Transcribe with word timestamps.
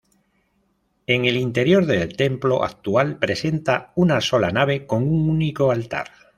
En 1.05 1.25
el 1.25 1.37
interior 1.37 1.85
del 1.85 2.17
templo 2.17 2.63
actual 2.63 3.19
presenta 3.19 3.93
una 3.95 4.19
sola 4.19 4.49
nave 4.49 4.87
con 4.87 5.03
un 5.03 5.29
único 5.29 5.69
altar. 5.69 6.07